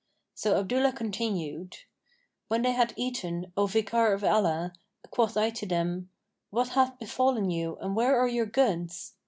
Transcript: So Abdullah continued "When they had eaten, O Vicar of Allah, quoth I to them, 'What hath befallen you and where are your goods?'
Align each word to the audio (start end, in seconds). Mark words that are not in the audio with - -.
So 0.33 0.57
Abdullah 0.59 0.93
continued 0.93 1.77
"When 2.47 2.63
they 2.63 2.71
had 2.71 2.95
eaten, 2.97 3.53
O 3.55 3.67
Vicar 3.67 4.13
of 4.13 4.23
Allah, 4.23 4.73
quoth 5.11 5.37
I 5.37 5.51
to 5.51 5.67
them, 5.67 6.09
'What 6.49 6.69
hath 6.69 6.97
befallen 6.97 7.51
you 7.51 7.77
and 7.79 7.95
where 7.95 8.17
are 8.19 8.27
your 8.27 8.47
goods?' 8.47 9.13